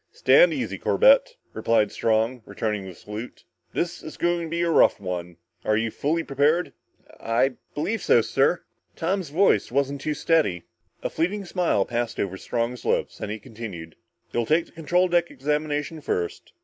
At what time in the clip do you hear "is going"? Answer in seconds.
4.01-4.41